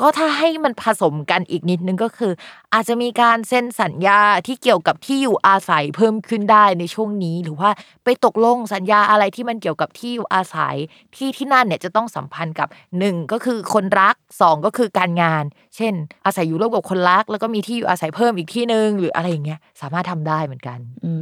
[0.00, 2.32] ก็ถ้าให้มันผสมกันอีกนิดนึงก็คือ
[2.74, 7.70] อาจจะมีการเซ็นสัญญาที่เกี่ยวกับที่อยู่อาศัยเพิ่มขึ้นได้ในช่วงนี้ หรือว่า
[8.04, 10.76] ไปตกลงสัญญาอะไรที่มันเกี่ยวกับที่อยู่อาศัย
[11.16, 15.44] ที่ที่นั่นเนี่ยจะต้องสัมพันธ์กับหนึ่งก็คือคนรักสองก็คือการงาน
[15.76, 15.94] เช่น
[16.26, 21.12] อาศัยอยู่ร่วมกับคนรัก แล้วก็มีที่อยู่อาศัยเพิ่มอีกที่หนึ่งหรืออะไรอย่างเงี้ยสามารถทำได้เหมือนกันอื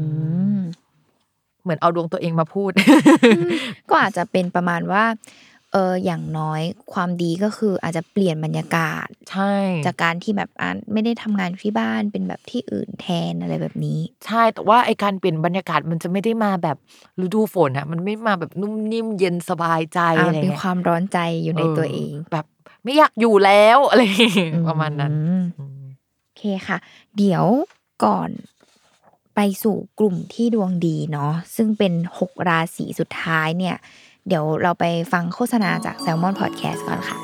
[0.58, 0.60] ม
[1.62, 2.70] เหมือนเอาดวงตัวเองมาพูด
[3.90, 5.04] ก็อาจจะเป็นประมาณว่า
[5.74, 6.62] เอออย่างน้อย
[6.92, 9.52] ความดีก็คืออาจจะเปลี่ยนบรรยากาศ ใช่
[9.86, 16.76] จากการที่แบบอะไม่ได้ทำงานอยู่ที่บ้านเป็นแบบที่อื่นแทนอะไรแบบนี้ ใช่แต่ว่าไอการเปลี่ยนบรรยากาศมันจะไม่ได้มาแบบ
[17.24, 22.46] ฤดูฝนอะมันไม่มาแบบนุ่มนิ่มเย็นสบายใจอะอะไรเป็นเงี้ยความร้อนใจอยู่ในตัวเอง แบบ
[22.84, 25.84] ไม่อยากอยู่แล้วอะไรอย่างเงี้ยประมาณนั้นอืมอืม
[26.22, 26.78] โอเคค่ะ
[27.16, 27.44] เดี๋ยว
[28.04, 28.30] ก่อน
[29.34, 33.76] ไปสู่กลุ่มที่ดวงดีเนาะซึ่งเป็นหกราศีสุดท้ายเนี่ย
[34.28, 37.18] เดี๋ยวเราไปฟังโฆษณาจาก Salmon Podcast ก่อนค่ะ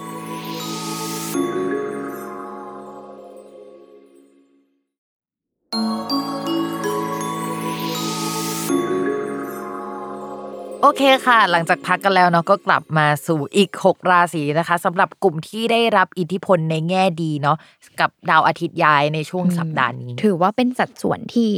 [10.82, 17.56] โอเคค่ะ หลังจากพักกันแล้วเนาะก็กลับมาสู่อีก 6 ราศีนะคะสำหรับกลุ่มที่ได้รับอิทธิพลในแง่ดีเนาะ
[18.00, 21.50] กับดาวอาทิตย์ย้ายในช่วงสัปดาห์นี้ ถือว่าเป็นสัดส่วนที่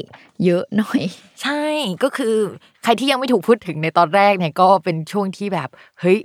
[0.44, 1.02] เยอะหน่อย
[1.42, 1.64] ใช่
[2.02, 2.36] ก็คือ
[2.82, 5.68] ใครที่ยังไม่ถูกพูดถึงในตอนแรกเนี่ยก็เป็นช่วงที่แบบ
[6.00, 6.18] เฮ้ย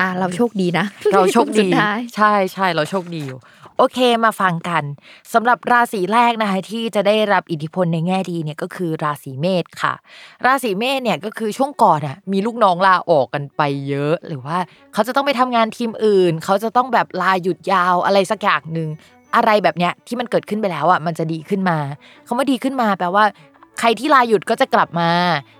[0.00, 3.38] อะเราโชคดีนะ เราโชคสุดีท้ายใช่ใช่เราโชคดีอยู่
[3.82, 4.84] โอเคมาฟังกัน
[5.32, 9.94] สำหรับราศีแรกนะคะที่จะได้รับอิทธิพลในแง่ดีเนี่ยก็คือราศีเมษค่ะ
[10.46, 14.58] ราศีเมษเนี่ยก็คือช่วงก่อนอะมีลูกน้องลาออกกันไปเยอะ หรือว่า
[14.92, 18.88] เขาจะต้องไปทำงานทีมอื่น เขาจะต้องแบบลาหยุดยาวอะไรสักอย่างหนึ่ง
[19.36, 21.78] อะไรแบบเนี้ยที่มันเกิดขึ้นไปแล้วอะมันจะดีขึ้นมา
[22.26, 23.24] คำว่าดีขึ้นมาแปลว่า
[23.84, 25.10] ใครที่ลาหยุดก็จะกลับมา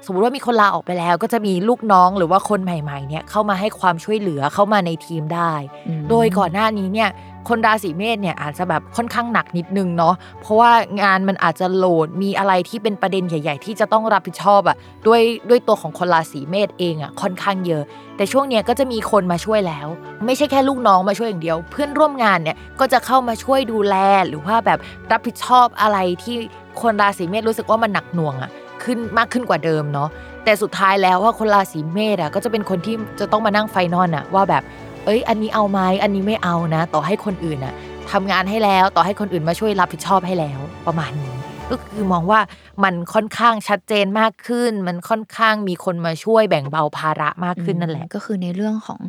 [0.06, 5.52] สมมติว่ามีคนลาออกไปแล้ว ก็จะมีลูกน้องหรือว่าคนใหม่ๆเนี่ยเข้ามาให้ความช่วยเหลือเข้ามาในทีมได้
[5.88, 7.08] อืมโดยก่อนหน้านี้เนี่ย
[7.48, 10.70] คนราศีเมษเนี่ยอาจจะแบบค่อนข้างหนักนิดนึงเนาะเพราะว่า
[11.02, 17.82] งานมันอาจจะโหลดมีอะไรที่เป็นประเด็นใหญ่ ๆ ที่จะต้องรับผิดชอบอะด้วยด้วยตัวของคนราศีเมษเองอะค่อนข้างเยอะ
[18.16, 19.88] แต่ช่วงเนี้ยก็จะมีคนมาช่วยแล้ว
[20.26, 23.96] ไม่ใช่แค่ลูกน้องมาช่วยอย่างเดียว เพื่อนร่วมงานเนี่ยก็จะเข้ามาช่วยดูแล
[24.28, 24.78] หรือว่าแบบ
[25.12, 26.36] รับผิดชอบอะไรที่
[26.80, 28.50] คนราศีเมษรู้สึกว่ามันหนักหน่วงอะ
[28.82, 30.08] ขึ้นมากขึ้นกว่าเดิมเนาะ
[30.44, 34.62] แต่สุดท้ายแล้วว่าคนราศีเมษอะก็จะเป็นคนที่จะต้องมานั่งไฟนอลอะว่าแบบ
[35.04, 37.74] เอ้ย อันนี้เอาไหมอันนี้ไม่เอานะ ต่อให้คนอื่นอะ
[38.12, 41.34] ทำงานให้แล้วต่อให้คนอื่นมาช่วยรับผิดชอบให้แล้วประมาณนี้
[41.70, 42.40] ก็คือมองว่า
[42.84, 49.00] มันค่อนข้างชัดเจนมากขึ้น มันค่อนข้างมีคนมาช่วยแบ่งเบาภาระมากขึ้นนั่นแหละ ก็คือในเรื่องของ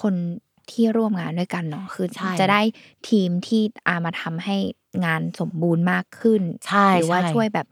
[0.00, 0.14] คน
[0.72, 2.60] ที่ร่วมงานด้วยกันเนาะคือใช่จะได้
[3.08, 4.56] ทีมที่อามาทำให้
[5.04, 7.66] งานสมบูรณ์มากขึ้นใช่หรือว่าใช่ช่วยแบบ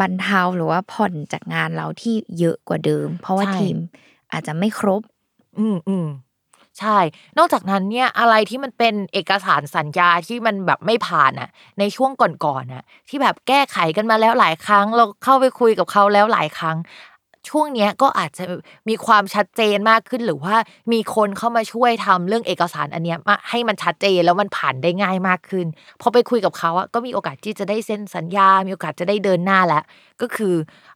[0.00, 3.76] บรรเทาหรือว่าผ่อนจากงานเราที่เยอะกว่าเดิม เพราะว่าใช่ทีม
[4.32, 5.02] อาจจะไม่ครบ
[5.58, 6.08] อืมอืม
[6.80, 6.98] ใช่
[7.38, 12.10] นอกจากนั้นเนี่ยอะไรที่มันเป็นเอกสารสัญญาที่มันแบบไม่ผ่านอะในช่วง
[12.44, 16.76] ก่อนๆน่ะที่แบบแก้ไขกันมาแล้วหลายครั้ง เราเข้าไปคุยกับเขาแล้วหลายครั้ง
[17.48, 18.44] ช่วงเนี้ยก็อาจจะ
[18.88, 20.56] มีความชัดเจนมากขึ้นหรือว่า
[20.92, 25.66] มีคนเข้ามาช่วยทำเรื่องเอกสารอันเนี้ยมาให้มันชัดเจนแล้วมันผ่านได้ง่ายมากขึ้น
[26.00, 29.82] พอไปคุยกับเขาอะก็มีโอกาสที่จะได้เซ็นสัญญา มีโอกาสจะได้เดินหน้าแล้ว
[30.20, 30.54] ก็คือ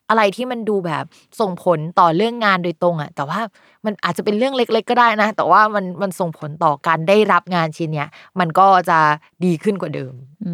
[0.08, 1.04] อะไรที่มันดูแบบ
[1.40, 3.40] ส่งผลต่อเรื่องงานโดยตรงอะแต่ว่า
[3.84, 8.08] มันอาจจะเป็นเรื่องเล็ก ๆ ก็ได้นะ แต่ว่ามันมันส่งผลต่อการได้รับงานชิ้นเนี้ย
[8.40, 8.98] มันก็จะ
[9.44, 10.52] ดีขึ้นกว่าเดิม อื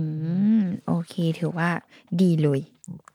[0.61, 1.69] มโอเค ถือว่า
[2.21, 2.61] ดีเลย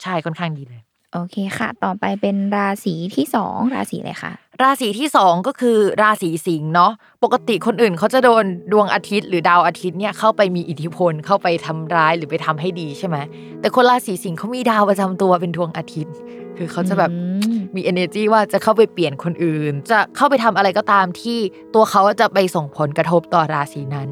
[0.02, 0.85] ใช่ค่อนข้างดีเลย
[1.18, 6.92] โอเคค่ะ ต่อไปเป็นราศีที่สองราศีอะไรคะ ราศีที่สองก็คือราศีสิงห์เนาะ
[7.24, 13.18] ปกติคนอื่นเขาจะโดนดวงอาทิตย์หรือดาวอาทิตย์เนี่ยเข้าไปมีอิทธิพลเข้าไปทำร้ายหรือไปทำให้ดีใช่ไหม
[13.62, 16.16] แต่คนราศีสิงห์เขามีดาวประจำตัวเป็นดวงอาทิตย์
[16.58, 17.20] คือเขาจะแบบอื
[17.56, 21.38] มมี energy ว่าจะเข้าไปเปลี่ยนคนอื่น จะเข้าไปทำอะไรก็ตามที่
[21.76, 24.10] ตัวเขาจะไปส่งผลกระทบต่อราศีนั้น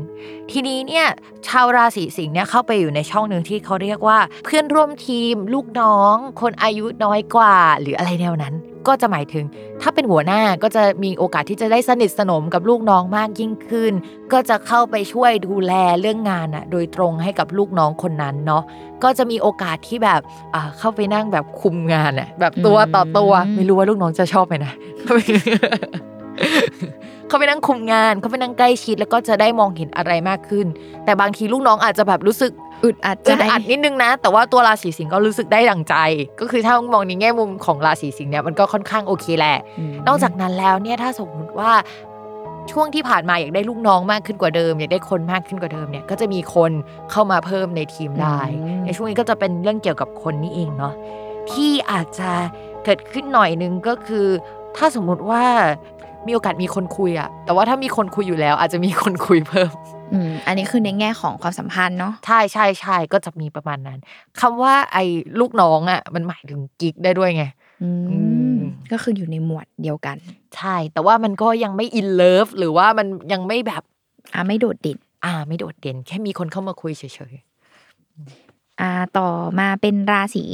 [0.51, 1.05] ทีนี้เนี่ย
[1.47, 8.55] ชาวราศีสิงห์เนี่ยเข้าไปอยู่ในช่องหนึ่งที่เขาเรียกว่า เพื่อนร่วมทีม ลูกน้อง คนอายุน้อยกว่า หรืออะไรแนวนั้น
[8.87, 9.45] ก็จะหมายถึง
[9.81, 13.93] ถ้าเป็นหัวหน้าก็จะมีโอกาสที่จะได้สนิทสนมกับลูกน้องมากยิ่งขึ้น
[14.33, 18.63] ก็จะเข้าไปช่วยดูแลเรื่องงานอะโดยตรงให้กับลูกน้องคนนั้นเนาะ
[19.03, 20.21] ก็จะมีโอกาสที่แบบ
[20.55, 24.73] อ่าเข้าไปนั่งแบบคุมงานอะแบบตัวต่อตัวอืมไม่รู้ว่าลูกน้องจะชอบไหมนะ
[27.27, 30.67] เขาไปนั่งคุมงานเขาไปนั่งใกล้ชิดแล้วก็จะได้มองเห็นอะไรมากขึ้น
[31.05, 32.51] แต่บางทีลูกน้องอาจจะแบบรู้สึก
[32.83, 35.95] อึดอัดใจอึดอัดนิดนึงนะ แต่ว่าตัวราศีสิงห์ก็รู้สึกได้ดังใจ
[36.39, 39.57] ก็คือถ้ามองในแง่มุมของราศีสิงห์เนี่ยมันก็ค่อนข้างโอเคแหละ
[39.93, 41.71] มนอกจากนั้นแล้วเนี่ยถ้าสมมติว่า
[42.71, 46.71] ช่วงที่ผ่านมาอยากได้ลูกน้องมากขึ้นกว่าเดิม อยากได้คนมากขึ้นกว่าเดิมเนี่ยก็จะมีคน
[47.11, 48.39] เข้ามาเพิ่มในทีมได้
[48.85, 50.93] ในช่วงนี้ก็จะเป็นเรื่องเกี่ยวกับคนนี่เองเนาะ
[51.51, 52.31] ที่อาจจะ
[52.85, 54.27] เกิดขึ้นหน่อยนึงก็คือ
[54.77, 55.45] ถ้าสมมุติว่า
[56.27, 59.71] มีโอกาสมีคนคุยอะแต่ว่าถ้ามีคนคุยอยู่แล้ว อาจจะมีคนคุยเพิ่ม
[60.13, 63.99] อืมอันนี้คือในแง่ของความสัมพันธ์เนาะใช่ใช่ใช่ก็จะมีประมาณนั้น
[64.39, 65.03] คำว่าไอ้
[65.39, 67.43] ลูกน้องอะมันหมายถึงกิ๊กได้ด้วยไง
[67.83, 68.17] อือื
[68.53, 68.59] มม
[68.91, 70.17] ก็คืออยู่ในหมวดเดียวกัน
[70.57, 73.83] ใช่ แต่ว่ามันก็ยังไม่อินเลิฟหรือว่ามันยังไม่แบบ
[74.33, 77.33] อ่าไม่โดดเด่น อ่า ไม่โดดเด่น แค่มีคนเข้ามาคุยเฉย
[78.81, 80.45] อ่าต่อมาเป็นราศี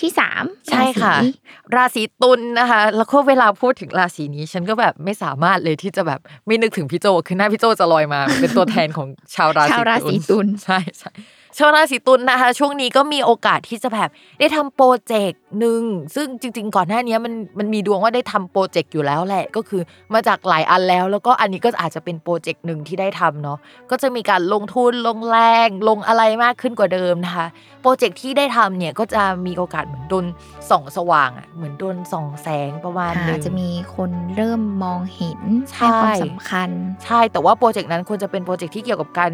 [0.00, 1.30] ที่สามๆใช่ค่ะราศี
[1.74, 11.10] ราศีตุลนะคะ แล้วก็เวลาพูดถึงราศีนี้ ฉันก็แบบไม่สามารถเลยที่จะแบบไม่นึกถึงพี่โจคือหน้าพี่โจจะลอยมา เป็นตัวแทนของชาวราศีชาวราศีตุลใช่ใช่
[11.58, 15.82] ชาวราศีตุลนะคะ ช่วงนี้ก็มีโอกาสที่จะแบบได้ทำโปรเจกต์หนึ่ง
[16.14, 19.82] ซึ่งจริง ๆ ก่อนหน้านี้มันมันมีดวงว่าได้ทำโปรเจกต์อยู่แล้วแหละ ก็คือ
[20.14, 23.58] มาจากหลายอันแล้ว แล้วก็อันนี้ก็อาจจะเป็นโปรเจกต์หนึ่งที่ได้ทำเนาะ
[23.90, 27.46] ก็จะมีการลงทุนลงแรงลงอะไรมากขึ้นกว่าเดิมนะคะ
[27.82, 30.26] โปรเจกต์ที่ได้ทำเนี่ยก็จะมีโอกาสเหมือนโดน
[30.70, 35.40] ส่องสว่างอะเหมือนโดนส่องแสงประมาณหนึอ่างจะมีคนเริ่มมองเห็น
[35.72, 36.68] ใช่ให้ความสำคัญ
[37.04, 39.32] ใช่แต่ว่าโปรเจกต์นั้นควรจะเป็นโปรเจกต์ที่เกี่ยวกับการ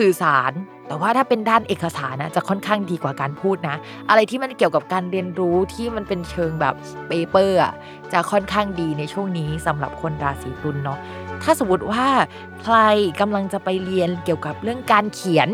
[0.00, 0.52] สื่อสาร
[0.88, 3.76] แต่ว่าถ้าเป็นด้านเอกสารนะจะค่อนข้างดีกว่าการพูดนะ
[4.08, 6.74] อะไรที่มันเกี่ยวกับการเรียนรู้ที่มันเป็นเชิงแบบ
[7.08, 7.58] paper
[8.12, 10.98] จะค่อนข้างดีในช่วงนี้สำหรับคนราศีตุลย์เนาะ
[11.42, 12.06] ถ้าสมมติว่า
[12.62, 12.76] ใคร
[13.20, 15.48] กำลังจะไปเรียนเกี่ยวกับเรื่องการเขียน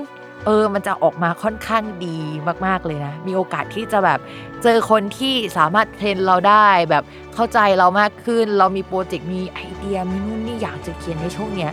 [0.46, 2.18] เออ มันจะออกมาค่อนข้างดี
[2.66, 4.18] มาก ๆ เลยนะ มีโอกาสที่จะแบบ
[4.62, 11.72] เจอคนที่สามารถเทรนเราได้แบบเข้าใจเรามากขึ้น เรามีโปรเจกต์ มีไอเดีย มีนู่นนี่อยากจะเขียนในช่วงเนี้ย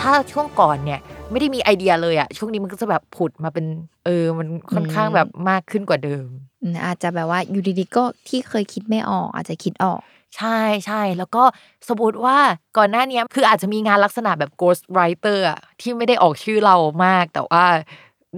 [0.00, 3.66] ถ้าช่วงก่อนเนี่ย ไม่ได้มีไอเดียเลยอะช่วงนี้มันก็จะแบบผุดมาเป็น
[4.04, 6.26] เออ มันค่อนข้างแบบมากขึ้นกว่าเดิม
[6.62, 10.00] อืมอาจจะแบบว่าอยู่ดีๆก็ที่เคยคิดไม่ออก อาจจะคิดออก
[10.36, 11.42] ใช่ใช่แล้วก็
[11.88, 12.38] สมมติว่า
[12.78, 17.64] ก่อนหน้านี้คืออาจจะมีงานลักษณะแบบ ghost writer อะที่ไม่ได้ออกชื่อเรามาก แต่ว่า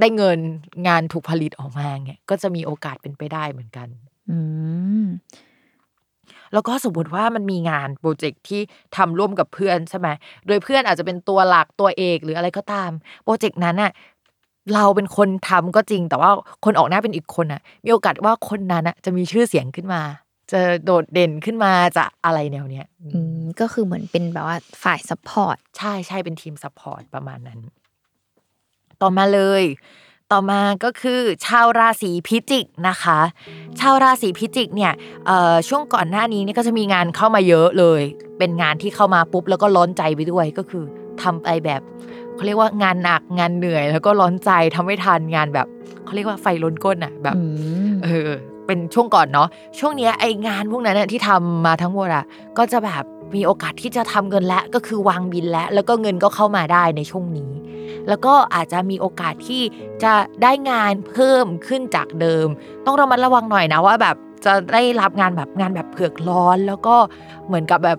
[0.00, 0.38] ได้เงิน
[0.88, 3.88] งานถูกผลิตออกมาเนี่ยก็จะมีโอกาสเป็นไปได้เหมือนกัน
[4.30, 4.38] อื
[5.02, 5.06] ม
[6.52, 8.60] แล้วก็สมมติว่ามันมีงานโปรเจกต์ที่
[8.96, 10.08] ทำร่วมกับเพื่อนใช่ไหม
[10.46, 12.90] โดยเพื่อนอาจจะเป็นตัวหลักตัวเอกหรืออะไรก็ตาม
[13.24, 13.92] โปรเจกต์นั้นน่ะ
[14.74, 16.30] เราเป็นคนทำก็จริง แต่ว่า
[16.64, 20.02] คนออกหน้าเป็นอีกคนน่ะมีโอกาสว่าคนนั้นน่ะจะมีชื่อเสียงขึ้นมา
[20.52, 27.60] จะโดดเด่นขึ้นมาจะอะไรแนวเนี้ยอืมก็คือเหมือนเป็นแบบว่าฝ่าย support ใช่ใช่เป็นทีม support ประมาณนั้น
[29.02, 29.62] ต่อมาเลย
[30.32, 33.18] ต่อมาก็คือชาวราศีพิจิกนะคะ
[33.80, 34.92] ชาวราศีพิจิกเนี่ย
[35.26, 38.02] เอ่อช่วงก่อนหน้านี้เนี่ยก็จะมีงานเข้ามาเยอะเลย
[38.38, 40.84] เป็นงานที่เข้ามาปุ๊บแล้วก็ร้อนใจไปด้วยก็คือ
[41.22, 41.80] ทำไปแบบ
[42.34, 45.66] เขาเรียกว่างานหนักงานเหนื่อย แล้วก็ร้อนใจทำไม่ทันงานแบบ
[46.04, 47.42] เขาเรียกว่าไฟล้นก้นอะแบบอื
[47.90, 48.30] มเออ
[48.66, 52.24] เป็นช่วงก่อนเนาะช่วงเนี้ยไองานพวกนั้นน่ะที่ทำมาทั้งหมดอะ
[52.58, 57.50] ก็จะแบบ มีโอกาสที่จะทำเงินแล้วก็คือวางบินแล้ว แล้วก็เงินก็เข้ามาได้ในช่วงนี้
[58.08, 59.62] แล้วก็อาจจะมีโอกาสที่
[60.04, 60.12] จะ
[60.42, 62.46] ได้งานเพิ่มขึ้นจากเดิม
[62.86, 66.94] ต้องระมัดระวังหน่อยนะว่าแบบจะได้รับงานแบบงานแบบเผือกร้อน แล้วก็
[67.46, 67.98] เหมือนกับแบบ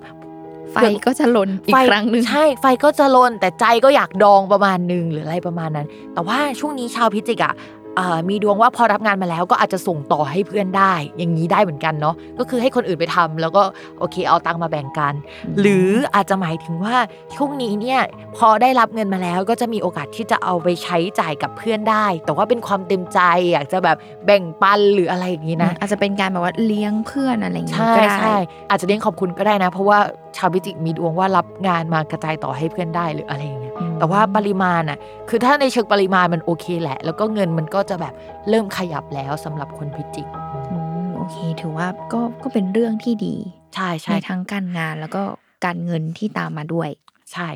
[0.71, 7.80] ไฟก็จะหล่นอีกไฟครั้งหนึ่งใช่ไฟก็จะลนแต่ใจก็อยากดองประมาณหนึ่งหรืออะไรประมาณนั้น แต่ว่าช่วงนี้ชาวพิจิกอะเอ่อ
[8.29, 13.61] มีดวงว่าพอรับงานมาแล้วก็อาจจะส่งต่อให้เพื่อนได้ อย่างนี้ได้เหมือนกันเนาะก็คือให้คนอื่นไปทำแล้วก็
[13.99, 15.13] โอเคเอาตังค์มาแบ่งกัน
[15.59, 16.95] หรืออาจจะหมายถึงว่า
[17.35, 18.01] ช่วงนี้เนี่ย
[18.37, 23.19] พอได้รับเงินมาแล้วก็จะมีโอกาสที่จะเอาไปใช้จ่ายกับเพื่อนได้ แต่ว่าเป็นความเต็มใจ
[23.51, 28.37] อยากจะแบบแบ่งปันหรืออะไรอย่างนี้นะนะอาจจะเป็นการแบบว่าเลี้ยงเพื่อนอะไรอย่างงี้ใช่ก็ได้ใช่
[28.69, 29.99] อาจจะเลี้ยงขอบคุณก็ได้นะ เพราะว่า
[30.37, 33.70] ชาวพิจิกมีดวงว่ารับงานมากระจายต่อให้เพื่อนได้หรืออะไรอย่างเงี้ยอืม
[34.01, 34.97] แต่ว่าปริมาณอะ
[35.29, 38.13] คือถ้าในเชิงปริมาณมันโอเคแหละ แล้วก็เงินมันก็จะแบบ
[38.49, 40.27] เริ่มขยับแล้วสำหรับคนพิจิก
[40.71, 43.35] อืมโอเค ถือว่าก็ก็เป็นเรื่องที่ดี
[43.75, 45.23] ใช่ในใช่ทั้งการงานแล้วก็
[45.65, 46.89] การเงินที่ตามมาด้วย
[47.33, 47.49] ใช่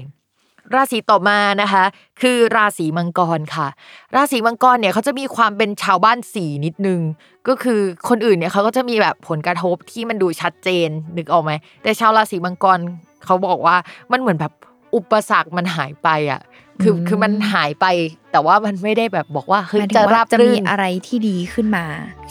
[0.75, 1.83] ราศีต่อมานะคะ
[2.21, 3.67] คือราศีมังกรค่ะ
[4.15, 7.01] ราศีมังกรเนี่ยเขาจะมีความเป็นชาวบ้านสีนิดนึง
[7.47, 7.79] ก็คือ
[8.09, 11.51] คนอื่นเนี่ยเขาก็จะมีแบบผลกระทบที่มันดูชัดเจนนึกออกไหม
[11.83, 12.79] แต่ชาวราศีมังกร
[13.25, 13.75] เขาบอกว่า
[14.11, 14.53] มันเหมือนแบบ
[14.95, 16.41] อุปสรรคมันหายไปอะ
[16.81, 17.85] คืออืมคือมันหายไป
[18.31, 21.85] แต่ว่ามันไม่ได้แบบบอกว่าเฮ้หยมายถึจะงว่าราบจะรื่มีนอะไรที่ดีขึ้นมา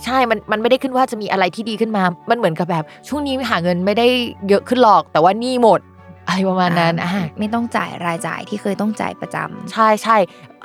[0.05, 4.07] ใช่มันมันไม่ได้ขึ้นว่าจะมีอะไรที่ดีขึ้นมา มันเหมือนกับแบบ ช่วงนี้หาเงินไม่ได้
[4.49, 5.81] เยอะขึ้นหรอก แต่ว่าหนี่หมด
[6.29, 10.17] อะไรประมาณนั้นอะไม่ต้องจ่ายรายจ่ายที่เคยต้องจ่ายประจำใช่ใช่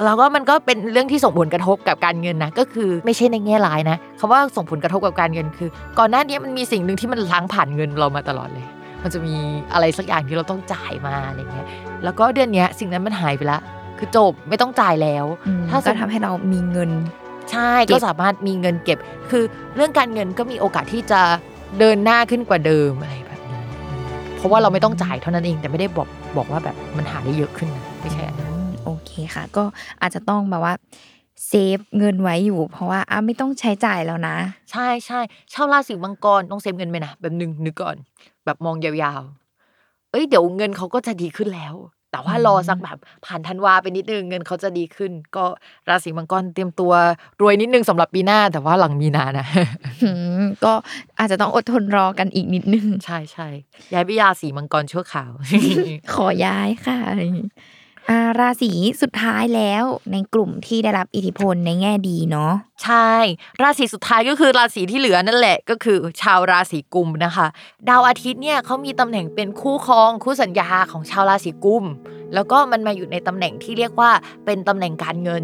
[0.06, 8.66] แล้วก็มันก็เป็นเรื่องที่ส่งผลกระทบกับการเงินนะก็คือไม่ใช่ในแง่ร้ายนะคำว่าส่งผลกระทบกับการเงินคือ ก่อนหน้านี้มันมีสิ่งหนึ่งที่มันล้างผ่านเงินเรามาตลอดเลย
[9.04, 9.36] มันจะมี
[9.74, 11.68] อะไรสักอย่างที่เราต้องจ่ายมาอะไรเงี้ย
[12.04, 13.60] แล้วก็เดือนเนี้ยสิ่งนั้นมันหายไปละ
[13.98, 16.92] คือจบไม่ต้องจ่ายแล้วอืมถ้าสก็มทำให้เรามีเงิน
[17.52, 18.98] ใช่เก็บก็สามารถมีเงินเก็บ
[19.30, 19.44] คือ
[19.76, 21.22] เรื่องการเงินก็มีโอกาสที่จะ
[21.80, 23.62] เดินหน้าขึ้นกว่าเดิมอะไรแบบนี้
[24.36, 26.08] เพราะว่าเราไม่ต้องจ่ายเท่านั้นเอง แต่ไม่ได้บอก
[26.38, 29.64] บอกว่าแบบมันหาได้เยอะขึ้นนะไม่ใช่อันนั้นอืมโอเคค่ะ ก็
[30.02, 30.74] อาจจะต้องแบบว่า
[31.48, 34.36] save เงินไว้อยู่ เพราะว่าอะไม่ต้องใช้จ่ายแล้วนะ
[34.72, 35.20] ใช่ใช่
[35.54, 37.96] ชาวราศีมังกรต้อง save เงินไปนะแบบหนึ่งนึกก่อน
[38.50, 41.76] แบบมองยาวๆ เอ้ยเดี๋ยวเงินเขาก็จะดีขึ้นแล้ว
[42.12, 45.46] แต่ว่าอืมรอสักแบบผ่านธันวาไปนิดนึงเงินเขาจะดีขึ้น ก็
[45.90, 46.94] ราศีมังกรเตรียมตัว
[47.42, 49.48] รวยนิดนึงสำหรับปีหน้า แต่ว่าหลังมีนานะ
[50.04, 50.10] อื
[50.42, 50.74] มก็
[51.20, 53.48] อาจจะต้องอดทนรอกันอีกนิดนึง ใช่ใช่
[53.94, 55.32] ย้ายไปราศีมังกรชั่วคราว
[56.14, 57.40] ขอย้ายค่ะอ่า
[58.40, 63.12] ราศีสุดท้ายแล้วในกลุ่มที่ได้รับอิทธิพลในแง่ดีเนาะใช่
[63.62, 67.48] ราศีสุดท้ายก็คือราศีที่เหลือนั่นแหละ ก็คือชาวราศีกุมนะคะ
[67.90, 71.86] ดาวอาทิตย์เนี่ยเขามีตำแหน่งเป็นคู่ครองคู่สัญญาของชาวราศีกุม
[72.34, 74.12] แล้วก็มันมาอยู่ในตำแหน่งที่เรียกว่า
[74.46, 75.44] เป็นตำแหน่งการเงิน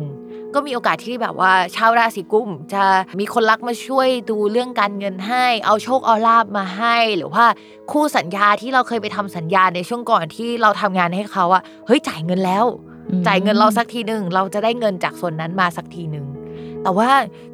[0.53, 2.83] ก็มีโอกาสที่แบบว่าชาวราศีกุมจะ
[3.19, 7.45] มีคนรักมาช่วยดูเรื่องการเงินให้ เอาโชคเอาลาบมาให้ หรือว่า
[7.91, 12.65] คู่สัญญาที่เราเคยไปทำสัญญาในช่วงก่อนที่เราทำงานให้เขาอะเฮ้ยจ่ายเงินแล้ว
[13.27, 16.25] จ่ายเงินเราสักทีหนึ่งเราจะได้เงินจากส่วนนั้นมาสักทีหนึ่ง
[16.85, 17.09] แต่ว่า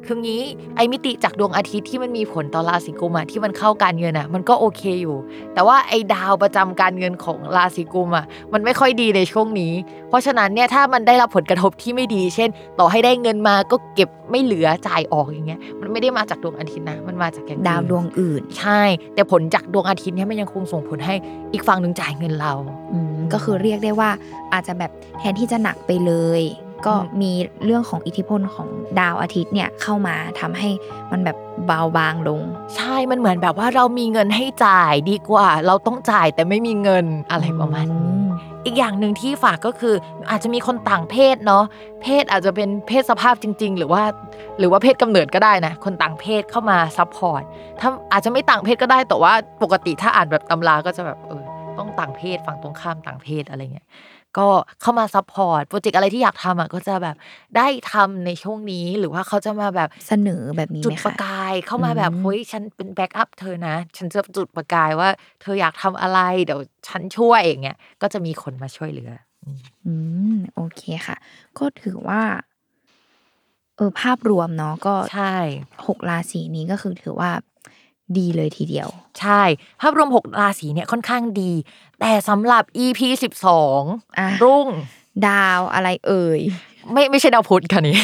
[0.06, 0.42] คืองี้
[0.76, 5.16] ไอ้มิติจากดวงอาทิตย์ที่มันมีผลต่อราศีกุมอะที่มันเข้าการเงินอะมันก็โอเคอยู่
[5.54, 9.72] แต่ว่าไอ้ดาวประจำการเงินของราศีกุมอะมันไม่ค่อยดีในช่วงนี้
[10.08, 18.82] เพราะฉะนั้นเนี่ยถ้ามันได้รับผลกระทบที่ไม่ดี เช่น ต่อให้ได้เงินมาก็เก็บไม่เหลือจ่ายออกอย่างเงี้ยมันไม่ได้มาจากดวงอาทิตย์นะ มันมาจากอย่างอื่นดาวดวงอื่น ใช่
[19.14, 21.14] แต่ผลจากดวงอาทิตย์เนี่ยมันยังคงส่งผลให้
[21.52, 22.52] อีกฝั่งหนึ่งจ่ายเงินเรา
[22.92, 24.10] อืมก็คือเรียกได้ว่า
[24.52, 26.42] อาจจะแบบแทนที่จะหนักไปเลย
[26.86, 27.32] ก็มี
[27.64, 28.68] เรื่องของอิทธิพลของ
[29.00, 30.68] ดาวอาทิตย์เนี่ยเข้ามาทำให้
[31.12, 32.40] มันแบบเบาบางลง
[32.76, 38.28] ใช่มันเหมือนแบบว่าเรามีเงินให้จ่ายดีกว่า เราต้องจ่ายแต่ไม่มีเงินอะไรประมาณนี้อืม
[38.64, 39.94] อีกอย่างหนึ่งที่ฝากก็คือ
[40.30, 41.64] อาจจะมีคนต่างเพศเนาะ
[42.02, 44.02] เพศอาจจะเป็นเพศสภาพจริง ๆ หรือว่า
[44.58, 47.42] หรือว่าเพศกำเนิดก็ได้นะคนต่างเพศเข้ามา support
[47.80, 51.42] ถ้าอาจจะไม่ต่างเพศก็ได้แต่ว่าปกติถ้าอ่านแบบตำราก็จะแบบเออ
[51.78, 53.86] ต้องต่างเพศฝั่งตรงข้ามต่างเพศอะไรเงี้ย
[54.38, 54.48] ก็
[54.80, 57.16] เข้ามา support project อะไรที่อยากทำอะก็จะแบบ
[57.56, 65.08] ได้ทำในช่วงนี้หรือว่าเขาจะมาแบบเสนอแบบนี้จุดไหมประคะกายเข้ามาแบบอืมเฮ้ยฉันเป็น backup เธอนะ ฉันจะจุดประกายว่า
[65.40, 69.12] เธออยากทำอะไรเดี๋ยวฉันช่วยอย่างเงี้ยก็จะมีคนมาช่วยเหลือ
[69.44, 69.94] อืมอื
[70.34, 71.16] มโอเคค่ะ
[71.58, 72.22] ก็ถือว่า
[73.76, 75.36] เออภาพรวมเนาะก็ใช่
[75.86, 77.30] หกราศีนี้ก็คือถือว่า
[78.18, 78.88] ดีเลยทีเดียว
[79.20, 79.42] ใช่
[79.80, 81.52] ภาพรวมหกราศีเนี่ยค่อนข้างดี
[82.00, 83.82] แต่สำหรับ EP สิบสอง
[84.18, 84.68] อะรุ่ง
[85.26, 86.40] ดาวอะไรเอ่ย
[86.92, 87.96] ไม่ไม่ใช่ดาวพุธค่ะนี่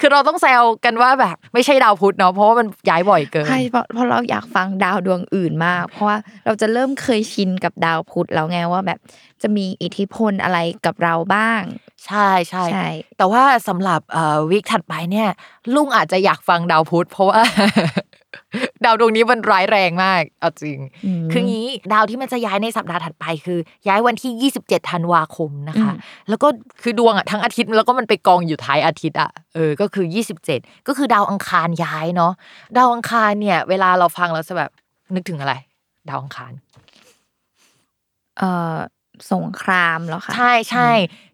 [0.00, 8.98] คือเราต้องแซวกันว่าแบบ ไม่ใช่ดาวพุธเนาะเพราะว่ามันย้ายบ่อยเกิน ใช่เพราะเพราะเราอยากฟังดาวดวงอื่นมาก เพราะว่าเราจะเริ่มเคยชินกับดาวพุธแล้วไงว่าแบบ
[9.42, 11.60] จะมีอิทธิพลอะไรกับเราบ้าง
[12.06, 15.28] ใช่ใช่ใช่แต่ว่าสำหรับเอ่อวีคถัดไปเนี่ย
[15.74, 17.42] ลุงอาจจะอยากฟังดาวพุธเพราะว่า
[18.84, 20.78] ดาวดวงนี้มันร้ายแรงมาก เอาจริง
[21.26, 26.48] มคืองี้ดาวที่มันจะย้ายในสัปดาห์ถัดไปคือ ย้ายวันที่ 27ธันวาคมนะคะอืมแล้วก็
[26.82, 30.06] คือดวงอะทั้งอาทิตย์แล้วก็มันไปกองอยู่ท้ายอาทิตย์อะเออก็คือ
[30.46, 32.32] 27 ก็คือดาวอังคารย้ายเนาะ
[32.76, 34.70] ดาวอังคารเนี่ย เวลาเราฟังเราจะแบบ
[35.14, 35.54] นึกถึงอะไร
[36.08, 36.52] ดาวอังคาร
[38.38, 38.76] เอ่อ
[39.32, 40.90] สงครามแล้วค่ะ ใช่ใช่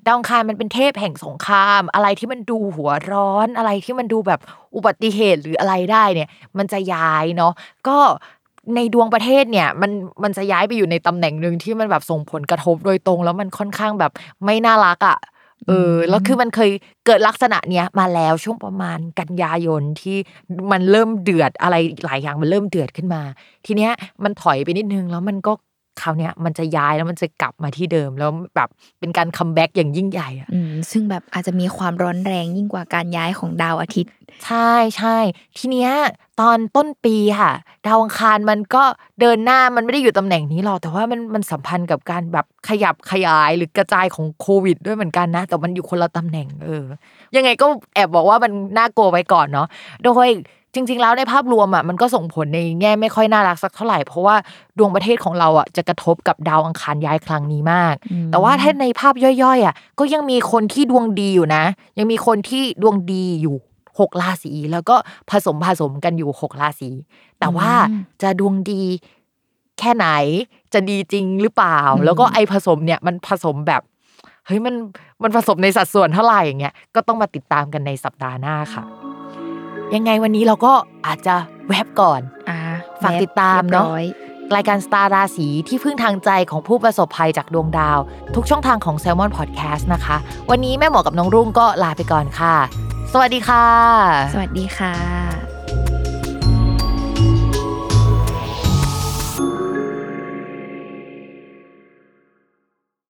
[0.07, 4.41] ดาวอังคารมันเป็นเทพแห่งสงคราม อะไรที่มันดูหัวร้อนอะไรที่มันดูแบบ
[4.77, 7.53] อุบัติเหตุหรืออะไรได้เนี่ย มันจะย้ายเนาะ
[7.89, 7.99] ก็
[8.75, 9.91] ในดวงประเทศเนี่ยมัน
[10.23, 14.13] มันจะย้ายไปอยู่ในตำแหน่งหนึ่งที่มันแบบส่งผลกระทบโดยตรง แล้วมันค่อนข้างแบบ
[14.45, 15.19] ไม่น่ารักอะ
[15.69, 16.71] เออแล้วคือมันเคย
[17.07, 20.17] เกิดลักษณะเนี้ยมาแล้วช่วงประมาณกันยายนที่
[20.73, 23.23] มันเริ่มเดือดอะไรหลายอย่างมันเริ่มเดือดขึ้นมา
[23.67, 23.93] ทีเนี้ย
[24.25, 25.53] มันถอยไปนิดนึงแล้วมันก็
[26.01, 28.69] คราวเนี้ยมันจะย้ายแล้วมันจะกลับมาที่เดิมแล้วแบบ
[29.01, 34.13] เป็นการ comeback อย่างยิ่งใหญ่อะอืมซึ่งแบบอาจจะมีความร้อนแรงยิ่งกว่าการย้ายของดาวอาทิตย์
[34.47, 35.17] ใช่ใช่
[35.59, 35.91] ทีเนี้ย
[36.41, 37.53] ตอนต้นปีค่ะ
[37.87, 38.85] ดาวอังคารมันก็
[39.21, 46.85] เดินหน้ามันไม่ได้อยู่ตำแหน่งนี้หรอกแต่ว่ามันมันสัมพันธ์กับการแบบขยับขยายหรือกระจายของโควิด ด้วยเหมือนกันนะ แต่มันอยู่คนละตำแหน่งเออ
[47.37, 49.69] ยังไงก็แอบบอกว่ามันน่ากลัวไว้ก่อนเนาะ
[50.05, 50.29] โดย
[50.75, 54.37] จริง ๆ แล้วในภาพรวมอะมันก็ส่งผลในแง่ไม่ค่อยน่ารักสักเท่าไหร่เพราะว่า
[54.79, 61.65] ดวงประเทศของเราอะจะกระทบกับดาวอังคารย้ายครั้งนี้มากอืมแต่ว่าถ้าในภาพย่อยๆอะก็ยังมีคนที่ดวงดีอยู่นะ
[61.99, 63.57] ยังมีคนที่ดวงดีอยู่
[64.01, 64.97] หกราศีแล้วก็
[65.31, 66.91] ผสมผสมกันอยู่หกราศี
[67.41, 67.71] แต่ว่า
[68.23, 68.83] จะดวงดี
[69.79, 70.07] แค่ไหน
[70.73, 73.83] จะดีจริงหรือเปล่า แล้วก็ไอผสมเนี่ยมันผสมแบบ
[74.47, 74.75] เฮ้ยมัน
[75.23, 78.85] มันผสมในสัดส่วนเท่าไหร่อย่างเงี้ยก็ต้องมาติดตามกันในสัปดาห์หน้าค่ะ
[79.95, 80.73] ยังไงวันนี้เราก็
[81.07, 81.35] อาจจะ
[81.69, 82.59] แวบก่อนอ่า
[83.03, 84.05] ฝากติดตามเนอะรียบร้อย
[84.55, 87.99] รายการสตาร์ราศีที่พึ่งทางใจของผู้ประสบภัยจากดวงดาว
[88.35, 90.17] ทุกช่องทางของ s ซ l m o n Podcast นะคะ
[90.51, 92.57] วันนี้แม่หมอกับน้องรุ่งก็ลาไปก่อนค่ะ
[93.13, 93.67] สวัสดีค่ะ
[94.33, 95.44] สวัสดีค่ะ